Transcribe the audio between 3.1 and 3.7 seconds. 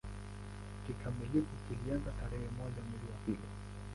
wa pili